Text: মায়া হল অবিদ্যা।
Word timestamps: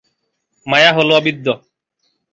মায়া 0.67 0.91
হল 0.93 1.09
অবিদ্যা। 1.11 1.53